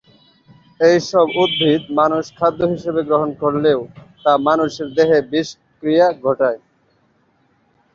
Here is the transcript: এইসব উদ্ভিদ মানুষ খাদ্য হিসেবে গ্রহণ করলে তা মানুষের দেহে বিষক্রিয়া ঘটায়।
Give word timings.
এইসব 0.79 1.27
উদ্ভিদ 1.43 1.81
মানুষ 1.99 2.23
খাদ্য 2.37 2.59
হিসেবে 2.73 3.01
গ্রহণ 3.09 3.29
করলে 3.41 3.71
তা 4.23 4.31
মানুষের 4.47 4.87
দেহে 4.97 5.19
বিষক্রিয়া 5.31 6.07
ঘটায়। 6.23 6.59